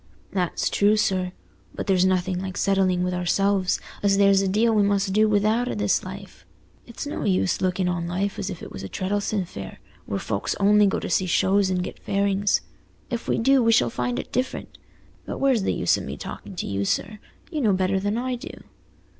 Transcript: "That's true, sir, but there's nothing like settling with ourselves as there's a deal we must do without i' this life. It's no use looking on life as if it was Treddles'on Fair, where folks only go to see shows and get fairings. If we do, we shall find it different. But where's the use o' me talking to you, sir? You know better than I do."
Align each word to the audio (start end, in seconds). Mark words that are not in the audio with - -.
"That's 0.31 0.67
true, 0.67 0.97
sir, 0.97 1.31
but 1.75 1.85
there's 1.85 2.05
nothing 2.07 2.39
like 2.39 2.57
settling 2.57 3.03
with 3.03 3.13
ourselves 3.13 3.79
as 4.01 4.17
there's 4.17 4.41
a 4.41 4.47
deal 4.47 4.73
we 4.73 4.81
must 4.81 5.13
do 5.13 5.29
without 5.29 5.69
i' 5.69 5.75
this 5.75 6.03
life. 6.03 6.43
It's 6.87 7.05
no 7.05 7.23
use 7.23 7.61
looking 7.61 7.87
on 7.87 8.07
life 8.07 8.39
as 8.39 8.49
if 8.49 8.63
it 8.63 8.71
was 8.71 8.81
Treddles'on 8.81 9.45
Fair, 9.45 9.77
where 10.07 10.17
folks 10.17 10.55
only 10.59 10.87
go 10.87 10.99
to 10.99 11.07
see 11.07 11.27
shows 11.27 11.69
and 11.69 11.83
get 11.83 11.99
fairings. 11.99 12.61
If 13.11 13.27
we 13.27 13.37
do, 13.37 13.61
we 13.61 13.71
shall 13.71 13.91
find 13.91 14.17
it 14.17 14.31
different. 14.31 14.75
But 15.27 15.37
where's 15.37 15.61
the 15.61 15.71
use 15.75 15.95
o' 15.99 16.01
me 16.01 16.17
talking 16.17 16.55
to 16.55 16.65
you, 16.65 16.83
sir? 16.83 17.19
You 17.51 17.61
know 17.61 17.73
better 17.73 17.99
than 17.99 18.17
I 18.17 18.37
do." 18.37 18.63